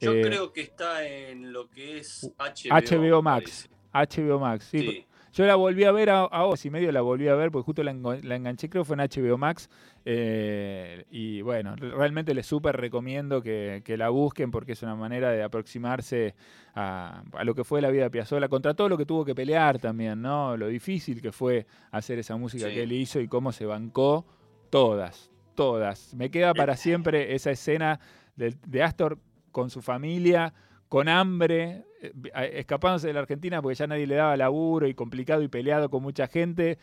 Yo 0.01 0.13
eh, 0.15 0.23
creo 0.23 0.53
que 0.53 0.63
está 0.63 1.07
en 1.07 1.53
lo 1.53 1.69
que 1.69 1.99
es 1.99 2.33
HBO, 2.39 2.75
HBO 2.75 3.23
Max. 3.23 3.69
HBO 3.93 4.39
Max, 4.41 4.65
sí. 4.65 4.79
sí. 4.79 5.07
Yo 5.33 5.47
la 5.47 5.55
volví 5.55 5.85
a 5.85 5.93
ver 5.93 6.11
a, 6.11 6.25
a 6.25 6.43
vos 6.43 6.65
y 6.67 6.71
medio 6.71 6.93
la 6.93 7.01
volví 7.01 7.27
a 7.29 7.35
ver 7.35 7.51
porque 7.51 7.65
justo 7.65 7.83
la, 7.83 7.95
la 7.95 8.37
enganché, 8.37 8.69
creo 8.69 8.83
que 8.83 8.89
fue 8.89 8.97
en 9.03 9.09
HBO 9.09 9.39
Max. 9.39 9.71
Eh, 10.05 11.07
y 11.11 11.41
bueno, 11.41 11.75
realmente 11.77 12.35
les 12.35 12.47
súper 12.47 12.77
recomiendo 12.77 13.41
que, 13.41 13.81
que, 13.83 13.97
la 13.97 14.11
busquen 14.11 14.51
porque 14.51 14.73
es 14.73 14.83
una 14.83 14.95
manera 14.95 15.31
de 15.31 15.43
aproximarse 15.43 16.35
a, 16.75 17.23
a, 17.33 17.45
lo 17.45 17.55
que 17.55 17.65
fue 17.65 17.81
la 17.81 17.91
vida 17.91 18.05
de 18.05 18.11
Piazzolla, 18.11 18.49
contra 18.49 18.75
todo 18.75 18.91
lo 18.91 18.99
que 18.99 19.07
tuvo 19.07 19.25
que 19.25 19.35
pelear 19.35 19.79
también, 19.79 20.21
¿no? 20.21 20.57
Lo 20.57 20.69
difícil 20.69 21.23
que 21.23 21.33
fue 21.33 21.67
hacer 21.93 22.19
esa 22.19 22.37
música 22.37 22.69
sí. 22.69 22.75
que 22.75 22.83
él 22.83 22.93
hizo 22.93 23.19
y 23.19 23.27
cómo 23.27 23.53
se 23.53 23.65
bancó 23.65 24.27
todas, 24.69 25.31
todas. 25.55 26.13
Me 26.15 26.31
queda 26.31 26.53
para 26.53 26.77
siempre 26.77 27.35
esa 27.35 27.51
escena 27.51 28.01
de, 28.37 28.55
de 28.67 28.83
Astor 28.83 29.19
con 29.51 29.71
su 29.71 29.81
familia 29.81 30.53
con 30.93 31.09
hambre, 31.09 31.87
eh, 32.03 32.51
escapándose 32.53 33.07
de 33.07 33.15
la 33.15 33.21
Argentina 33.21 33.63
porque 33.63 33.77
ya 33.77 33.87
nadie 33.87 34.07
le 34.07 34.17
daba 34.17 34.37
laburo 34.37 34.87
y 34.87 34.93
complicado 34.93 35.43
y 35.43 35.49
peleado 35.49 35.89
con 35.89 36.03
mucha 36.03 36.27
gente, 36.27 36.77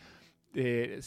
eh, 0.52 0.98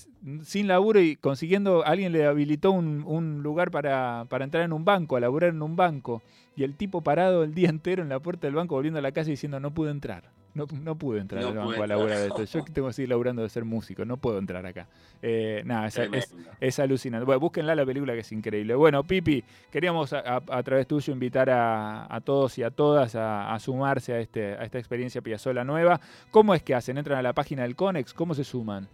sin 0.44 0.70
laburo 0.70 1.02
y 1.02 1.18
consiguiendo, 1.18 1.86
alguien 1.86 2.14
le 2.14 2.26
habilitó 2.26 2.72
un, 2.72 3.44
lugar 3.44 3.72
para, 3.72 4.26
para, 4.30 4.46
entrar 4.46 4.64
en 4.64 4.72
un 4.72 4.86
banco, 4.86 5.18
a 5.18 5.20
laburar 5.20 5.50
en 5.50 5.62
un 5.62 5.76
banco, 5.76 6.22
y 6.56 6.64
el 6.64 6.78
tipo 6.78 7.02
parado 7.02 7.44
el 7.44 7.54
día 7.54 7.68
entero 7.68 8.04
en 8.04 8.08
la 8.08 8.22
puerta 8.22 8.48
del 8.48 8.56
banco 8.56 8.76
volviendo 8.76 9.00
a 9.00 9.02
la 9.02 9.12
casa 9.12 9.30
diciendo 9.30 9.60
no 9.60 9.74
pude 9.74 9.92
entrar. 9.92 10.32
No, 10.54 10.68
no 10.72 10.96
pude 10.96 11.20
entrar 11.20 11.42
no 11.42 11.48
al 11.50 11.56
banco 11.56 11.82
a 11.82 11.88
laburar 11.88 12.20
de 12.20 12.28
esto. 12.28 12.44
Yo 12.44 12.64
tengo 12.72 12.88
que 12.88 12.94
seguir 12.94 13.10
laburando 13.10 13.42
de 13.42 13.50
ser 13.50 13.66
músico, 13.66 14.06
no 14.06 14.18
puedo 14.18 14.38
entrar 14.38 14.64
acá. 14.66 14.88
Eh, 15.22 15.64
nada, 15.66 15.88
es, 15.88 15.98
es, 15.98 16.36
es, 16.60 16.80
alucinante. 16.80 17.26
Bueno, 17.26 17.40
búsquenla 17.40 17.74
la 17.74 17.86
película 17.86 18.14
que 18.14 18.20
es 18.20 18.32
increíble. 18.32 18.76
Bueno, 18.76 19.04
Pipi, 19.04 19.44
queríamos 19.72 20.14
a, 20.14 20.20
a, 20.20 20.42
a 20.48 20.64
través 20.64 20.88
tuyo 20.88 21.12
invitar 21.12 21.50
a, 21.50 22.14
a, 22.14 22.22
todos 22.22 22.56
y 22.60 22.64
a 22.64 22.70
todas 22.70 23.16
a, 23.16 23.58
sumarse 23.60 24.14
a, 24.14 24.20
este, 24.20 24.54
a 24.54 24.64
esta 24.64 24.78
experiencia 24.78 25.22
Piazzola 25.22 25.64
nueva. 25.64 26.00
¿Cómo 26.30 26.54
es 26.54 26.62
que 26.62 26.76
hacen? 26.76 26.98
¿Entran 27.00 27.18
a 27.18 27.24
la 27.24 27.34
página 27.34 27.64
del 27.64 27.76
Conex? 27.76 28.14
¿Cómo 28.14 28.36
se 28.36 28.44
suman? 28.44 28.88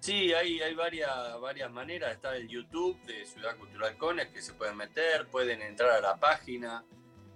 Sí, 0.00 0.32
hay, 0.32 0.60
hay 0.60 0.74
varias, 0.74 1.10
varias 1.40 1.70
maneras. 1.70 2.12
Está 2.12 2.36
el 2.36 2.48
YouTube 2.48 3.00
de 3.06 3.24
Ciudad 3.24 3.56
Cultural 3.56 3.96
Conex 3.96 4.30
que 4.32 4.42
se 4.42 4.52
pueden 4.52 4.76
meter, 4.76 5.26
pueden 5.26 5.62
entrar 5.62 5.90
a 5.90 6.00
la 6.00 6.16
página 6.16 6.84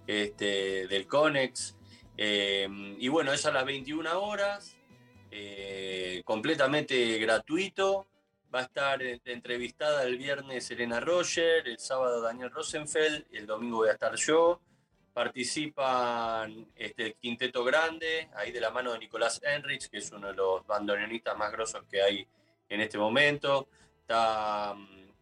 este, 0.07 0.87
del 0.87 1.07
Conex. 1.07 1.77
Eh, 2.23 2.67
y 2.99 3.07
bueno, 3.07 3.33
es 3.33 3.47
a 3.47 3.51
las 3.51 3.65
21 3.65 4.21
horas, 4.21 4.77
eh, 5.31 6.21
completamente 6.23 7.17
gratuito. 7.17 8.05
Va 8.53 8.59
a 8.59 8.63
estar 8.63 9.01
entrevistada 9.01 10.03
el 10.03 10.19
viernes 10.19 10.69
Elena 10.69 10.99
Roger, 10.99 11.67
el 11.67 11.79
sábado 11.79 12.21
Daniel 12.21 12.51
Rosenfeld, 12.51 13.25
el 13.31 13.47
domingo 13.47 13.77
voy 13.77 13.89
a 13.89 13.93
estar 13.93 14.15
yo. 14.17 14.61
Participan 15.11 16.67
este, 16.75 17.07
el 17.07 17.15
Quinteto 17.15 17.63
Grande, 17.63 18.29
ahí 18.35 18.51
de 18.51 18.61
la 18.61 18.69
mano 18.69 18.93
de 18.93 18.99
Nicolás 18.99 19.41
Enrich, 19.43 19.89
que 19.89 19.97
es 19.97 20.11
uno 20.11 20.27
de 20.27 20.35
los 20.35 20.63
bandoneonistas 20.67 21.35
más 21.35 21.51
grosos 21.51 21.85
que 21.89 22.03
hay 22.03 22.27
en 22.69 22.81
este 22.81 22.99
momento. 22.99 23.67
Está 23.99 24.75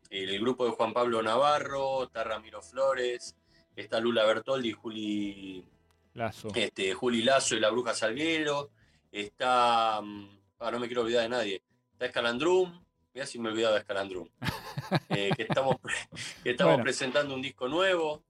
el 0.10 0.38
grupo 0.41 0.65
de 0.65 0.72
Juan 0.72 0.91
Pablo 0.91 1.22
Navarro, 1.22 2.03
está 2.03 2.25
Ramiro 2.25 2.62
Flores, 2.62 3.38
está 3.74 4.01
Lula 4.01 4.25
Bertoldi 4.25 4.74
Juli 4.74 5.65
Lazo. 6.13 6.50
Este, 6.56 6.94
Juli 6.94 7.22
Lazo 7.22 7.56
y 7.56 7.60
la 7.60 7.70
Bruja 7.70 7.94
Salguero. 7.94 8.72
Está. 9.12 9.98
Ah, 9.98 10.72
no 10.72 10.80
me 10.80 10.88
quiero 10.88 11.01
olvidar 11.01 11.24
de 11.24 11.30
nadie. 11.30 11.63
Está 11.94 12.06
Escalandrum. 12.06 12.86
Mira 13.13 13.25
si 13.25 13.39
me 13.39 13.50
he 13.50 13.51
olvidado 13.51 13.74
de 13.74 13.80
Escalandrum. 13.80 14.28
eh, 15.10 15.32
que 15.36 15.44
estamos, 15.44 15.78
que 16.44 16.51
estamos 16.51 16.74
bueno. 16.74 16.84
presentando 16.84 17.34
un 17.34 17.42
disco 17.42 17.68
nuevo 17.68 18.24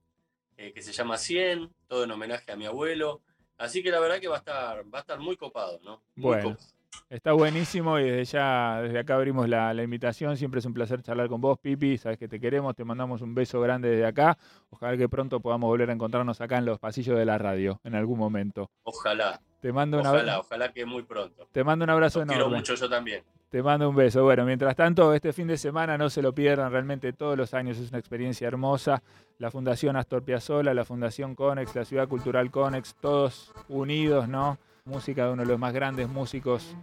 eh, 0.57 0.73
que 0.73 0.81
se 0.81 0.91
llama 0.91 1.17
100, 1.17 1.73
todo 1.87 2.03
en 2.03 2.11
homenaje 2.11 2.51
a 2.51 2.55
mi 2.55 2.65
abuelo. 2.65 3.21
Así 3.57 3.81
que 3.81 3.91
la 3.91 3.99
verdad 3.99 4.19
que 4.19 4.27
va 4.27 4.35
a 4.35 4.39
estar, 4.39 4.93
va 4.93 4.99
a 4.99 5.01
estar 5.01 5.19
muy 5.19 5.37
copado, 5.37 5.79
¿no? 5.83 6.01
Muy 6.15 6.35
bueno. 6.35 6.49
Copado. 6.51 6.78
Está 7.09 7.33
buenísimo 7.33 7.97
y 7.97 8.03
desde 8.03 8.25
ya, 8.25 8.81
desde 8.83 8.99
acá 8.99 9.15
abrimos 9.15 9.49
la, 9.49 9.73
la, 9.73 9.81
invitación. 9.81 10.37
Siempre 10.37 10.59
es 10.59 10.65
un 10.65 10.73
placer 10.73 11.01
charlar 11.01 11.27
con 11.27 11.41
vos, 11.41 11.57
Pipi. 11.57 11.97
Sabes 11.97 12.19
que 12.19 12.27
te 12.27 12.39
queremos, 12.39 12.75
te 12.75 12.85
mandamos 12.85 13.21
un 13.21 13.33
beso 13.33 13.59
grande 13.61 13.89
desde 13.89 14.05
acá. 14.05 14.37
Ojalá 14.69 14.95
que 14.95 15.09
pronto 15.09 15.39
podamos 15.39 15.67
volver 15.69 15.89
a 15.89 15.93
encontrarnos 15.93 16.39
acá 16.39 16.59
en 16.59 16.65
los 16.65 16.77
pasillos 16.77 17.17
de 17.17 17.25
la 17.25 17.39
radio 17.39 17.79
en 17.83 17.95
algún 17.95 18.19
momento. 18.19 18.69
Ojalá. 18.83 19.41
Te 19.59 19.73
mando 19.73 19.99
ojalá, 19.99 20.21
una... 20.21 20.39
ojalá 20.39 20.71
que 20.71 20.85
muy 20.85 21.01
pronto. 21.01 21.47
Te 21.51 21.63
mando 21.63 21.83
un 21.83 21.89
abrazo 21.89 22.19
Los 22.19 22.27
enorme. 22.27 22.43
Quiero 22.43 22.57
mucho 22.57 22.75
yo 22.75 22.87
también. 22.87 23.23
Te 23.49 23.63
mando 23.63 23.89
un 23.89 23.95
beso. 23.95 24.23
Bueno, 24.23 24.45
mientras 24.45 24.75
tanto, 24.75 25.11
este 25.13 25.33
fin 25.33 25.47
de 25.47 25.57
semana 25.57 25.97
no 25.97 26.11
se 26.11 26.21
lo 26.21 26.33
pierdan, 26.33 26.71
realmente 26.71 27.11
todos 27.13 27.35
los 27.35 27.55
años 27.55 27.79
es 27.79 27.89
una 27.89 27.97
experiencia 27.97 28.47
hermosa. 28.47 29.01
La 29.39 29.49
Fundación 29.49 29.95
Astor 29.95 30.23
Piazzolla, 30.23 30.75
la 30.75 30.85
Fundación 30.85 31.33
Conex, 31.33 31.75
la 31.75 31.85
Ciudad 31.85 32.07
Cultural 32.07 32.51
Conex, 32.51 32.95
todos 33.01 33.51
unidos, 33.67 34.29
¿no? 34.29 34.59
Música 34.85 35.25
de 35.25 35.33
uno 35.33 35.43
de 35.43 35.47
los 35.47 35.59
más 35.59 35.73
grandes 35.73 36.07
músicos 36.09 36.75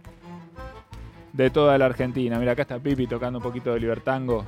de 1.33 1.49
toda 1.49 1.77
la 1.77 1.85
Argentina. 1.85 2.39
Mira, 2.39 2.53
acá 2.53 2.63
está 2.63 2.79
Pipi 2.79 3.07
tocando 3.07 3.39
un 3.39 3.43
poquito 3.43 3.73
de 3.73 3.79
Libertango. 3.79 4.45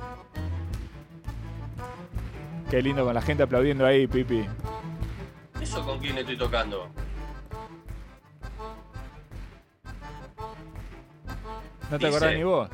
Qué 2.70 2.82
lindo 2.82 3.04
con 3.04 3.14
la 3.14 3.22
gente 3.22 3.42
aplaudiendo 3.42 3.84
ahí, 3.84 4.06
Pipi. 4.06 4.46
¿Eso 5.60 5.84
con 5.84 5.98
quién 5.98 6.16
estoy 6.18 6.36
tocando? 6.36 6.88
¿No 11.90 11.98
te 11.98 12.06
Dice, 12.06 12.08
acordás 12.08 12.34
ni 12.34 12.44
vos? 12.44 12.70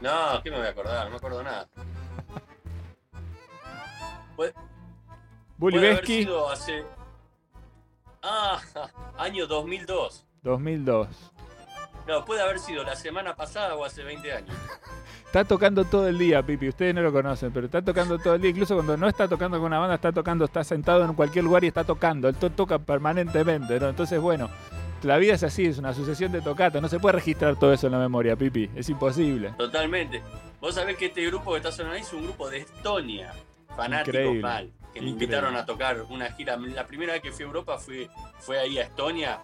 No, 0.00 0.40
¿qué 0.42 0.50
me 0.50 0.58
voy 0.58 0.66
a 0.66 0.70
acordar? 0.70 1.04
No 1.04 1.10
me 1.10 1.16
acuerdo 1.16 1.42
nada. 1.42 1.68
Bully 5.58 5.96
sido 6.04 6.50
hace... 6.50 6.84
Ah, 8.22 8.60
año 9.18 9.46
2002. 9.46 10.26
2002. 10.42 11.08
No, 12.06 12.24
puede 12.24 12.42
haber 12.42 12.58
sido 12.58 12.84
la 12.84 12.94
semana 12.94 13.34
pasada 13.34 13.74
o 13.74 13.84
hace 13.84 14.04
20 14.04 14.32
años. 14.32 14.56
Está 15.26 15.44
tocando 15.44 15.84
todo 15.84 16.08
el 16.08 16.18
día, 16.18 16.42
Pipi. 16.42 16.68
Ustedes 16.68 16.94
no 16.94 17.02
lo 17.02 17.12
conocen, 17.12 17.52
pero 17.52 17.66
está 17.66 17.82
tocando 17.82 18.16
todo 18.18 18.36
el 18.36 18.40
día. 18.40 18.52
Incluso 18.52 18.74
cuando 18.74 18.96
no 18.96 19.06
está 19.08 19.28
tocando 19.28 19.58
con 19.58 19.66
una 19.66 19.78
banda, 19.78 19.96
está 19.96 20.12
tocando, 20.12 20.46
está 20.46 20.64
sentado 20.64 21.04
en 21.04 21.12
cualquier 21.14 21.44
lugar 21.44 21.62
y 21.64 21.66
está 21.66 21.84
tocando. 21.84 22.28
Él 22.28 22.36
to 22.36 22.48
toca 22.48 22.78
permanentemente, 22.78 23.78
¿no? 23.78 23.88
Entonces, 23.88 24.18
bueno, 24.18 24.48
la 25.02 25.18
vida 25.18 25.34
es 25.34 25.42
así, 25.42 25.66
es 25.66 25.78
una 25.78 25.92
sucesión 25.92 26.32
de 26.32 26.40
tocatas. 26.40 26.80
No 26.80 26.88
se 26.88 27.00
puede 27.00 27.16
registrar 27.16 27.56
todo 27.58 27.72
eso 27.72 27.88
en 27.88 27.92
la 27.92 27.98
memoria, 27.98 28.34
Pipi. 28.34 28.70
Es 28.74 28.88
imposible. 28.88 29.52
Totalmente. 29.58 30.22
Vos 30.60 30.76
sabés 30.76 30.96
que 30.96 31.06
este 31.06 31.26
grupo 31.26 31.50
que 31.50 31.58
está 31.58 31.72
sonando 31.72 31.96
ahí 31.96 32.02
es 32.02 32.12
un 32.14 32.22
grupo 32.22 32.48
de 32.48 32.58
Estonia. 32.58 33.34
Fanáticos 33.76 34.36
mal. 34.36 34.72
Que 34.96 35.02
me 35.02 35.10
invitaron 35.10 35.54
a 35.56 35.66
tocar 35.66 36.06
una 36.08 36.32
gira. 36.32 36.56
La 36.56 36.86
primera 36.86 37.12
vez 37.12 37.20
que 37.20 37.30
fui 37.30 37.42
a 37.42 37.48
Europa 37.48 37.76
fue, 37.76 38.08
fue 38.38 38.58
ahí 38.58 38.78
a 38.78 38.84
Estonia. 38.84 39.42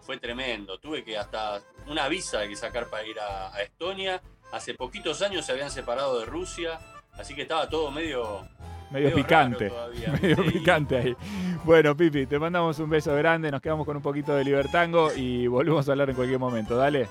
Fue 0.00 0.16
tremendo. 0.16 0.78
Tuve 0.78 1.02
que 1.02 1.18
hasta 1.18 1.60
una 1.88 2.06
visa 2.06 2.46
que 2.46 2.54
sacar 2.54 2.86
para 2.86 3.04
ir 3.04 3.18
a, 3.18 3.52
a 3.52 3.62
Estonia. 3.62 4.22
Hace 4.52 4.74
poquitos 4.74 5.20
años 5.20 5.44
se 5.44 5.50
habían 5.50 5.72
separado 5.72 6.20
de 6.20 6.26
Rusia. 6.26 6.78
Así 7.14 7.34
que 7.34 7.42
estaba 7.42 7.68
todo 7.68 7.90
medio, 7.90 8.46
medio, 8.92 9.08
medio 9.08 9.16
picante. 9.16 9.72
Medio 10.22 10.36
sí. 10.36 10.50
picante 10.52 10.96
ahí. 10.96 11.16
Bueno, 11.64 11.96
Pipi, 11.96 12.26
te 12.26 12.38
mandamos 12.38 12.78
un 12.78 12.88
beso 12.88 13.12
grande, 13.16 13.50
nos 13.50 13.60
quedamos 13.60 13.84
con 13.84 13.96
un 13.96 14.02
poquito 14.02 14.36
de 14.36 14.44
Libertango 14.44 15.12
y 15.12 15.48
volvemos 15.48 15.88
a 15.88 15.92
hablar 15.92 16.10
en 16.10 16.14
cualquier 16.14 16.38
momento. 16.38 16.76
Dale. 16.76 17.08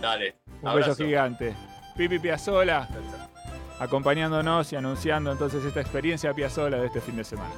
Dale. 0.00 0.36
Un 0.62 0.68
abrazo. 0.68 0.90
beso 0.90 1.04
gigante. 1.04 1.56
Pipi 1.96 2.20
Piazzola, 2.20 2.88
acompañándonos 3.78 4.72
y 4.72 4.76
anunciando 4.76 5.32
entonces 5.32 5.64
esta 5.64 5.80
experiencia 5.80 6.32
Piazzola 6.32 6.78
de 6.78 6.86
este 6.86 7.00
fin 7.00 7.16
de 7.16 7.24
semana. 7.24 7.52